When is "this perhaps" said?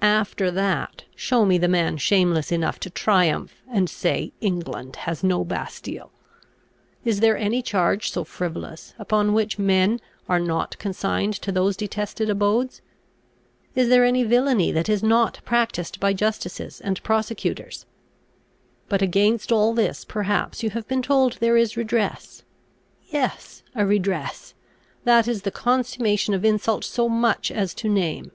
19.74-20.62